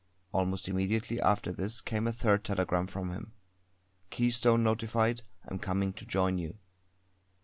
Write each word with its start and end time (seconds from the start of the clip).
Almost 0.31 0.67
immediately 0.67 1.21
after 1.21 1.51
this 1.51 1.79
came 1.79 2.07
a 2.07 2.11
third 2.11 2.43
telegram 2.43 2.87
from 2.87 3.11
him: 3.11 3.33
"Keystone 4.09 4.63
notified. 4.63 5.21
Am 5.47 5.59
coming 5.59 5.93
to 5.93 6.07
join 6.07 6.39
you." 6.39 6.57